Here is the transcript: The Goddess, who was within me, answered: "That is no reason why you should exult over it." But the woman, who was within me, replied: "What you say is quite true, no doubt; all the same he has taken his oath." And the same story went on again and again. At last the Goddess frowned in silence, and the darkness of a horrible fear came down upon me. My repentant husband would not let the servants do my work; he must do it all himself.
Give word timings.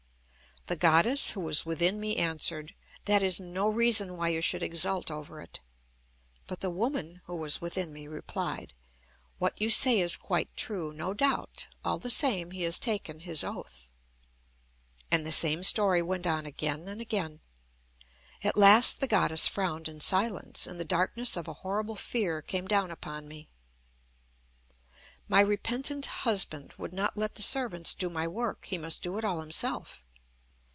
The 0.67 0.75
Goddess, 0.77 1.31
who 1.31 1.41
was 1.41 1.65
within 1.65 1.99
me, 1.99 2.15
answered: 2.17 2.75
"That 3.05 3.23
is 3.23 3.39
no 3.41 3.67
reason 3.67 4.15
why 4.15 4.29
you 4.29 4.41
should 4.41 4.61
exult 4.63 5.09
over 5.11 5.41
it." 5.41 5.59
But 6.47 6.61
the 6.61 6.69
woman, 6.69 7.21
who 7.25 7.35
was 7.37 7.59
within 7.59 7.91
me, 7.91 8.07
replied: 8.07 8.73
"What 9.39 9.59
you 9.59 9.69
say 9.71 9.99
is 9.99 10.15
quite 10.15 10.55
true, 10.55 10.93
no 10.93 11.13
doubt; 11.15 11.67
all 11.83 11.97
the 11.97 12.11
same 12.11 12.51
he 12.51 12.61
has 12.61 12.77
taken 12.79 13.21
his 13.21 13.43
oath." 13.43 13.91
And 15.09 15.25
the 15.25 15.31
same 15.33 15.63
story 15.63 15.99
went 16.01 16.27
on 16.27 16.45
again 16.45 16.87
and 16.87 17.01
again. 17.01 17.41
At 18.43 18.55
last 18.55 18.99
the 18.99 19.07
Goddess 19.07 19.47
frowned 19.49 19.89
in 19.89 19.99
silence, 19.99 20.67
and 20.67 20.79
the 20.79 20.85
darkness 20.85 21.35
of 21.35 21.47
a 21.49 21.53
horrible 21.53 21.95
fear 21.97 22.39
came 22.41 22.67
down 22.67 22.91
upon 22.91 23.27
me. 23.27 23.49
My 25.27 25.41
repentant 25.41 26.05
husband 26.05 26.75
would 26.77 26.93
not 26.93 27.17
let 27.17 27.33
the 27.35 27.41
servants 27.41 27.95
do 27.95 28.09
my 28.11 28.27
work; 28.27 28.65
he 28.65 28.77
must 28.77 29.01
do 29.01 29.17
it 29.17 29.25
all 29.25 29.39
himself. 29.41 30.05